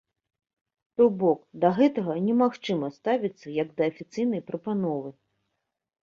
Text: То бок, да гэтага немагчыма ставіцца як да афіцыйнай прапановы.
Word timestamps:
То 0.99 1.03
бок, 1.23 1.41
да 1.65 1.69
гэтага 1.79 2.15
немагчыма 2.29 2.89
ставіцца 2.95 3.53
як 3.57 3.69
да 3.81 3.87
афіцыйнай 3.91 4.41
прапановы. 4.49 5.09